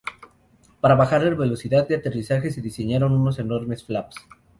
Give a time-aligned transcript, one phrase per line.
[0.79, 4.15] Para bajar la velocidad de aterrizaje se diseñaron unos enormes flaps.